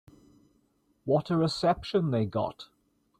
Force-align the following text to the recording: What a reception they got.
What 1.05 1.29
a 1.29 1.37
reception 1.37 2.09
they 2.09 2.25
got. 2.25 2.69